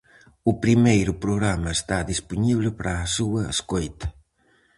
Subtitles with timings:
[0.51, 4.07] O primeiro programa está dispoñible para a súa escoita: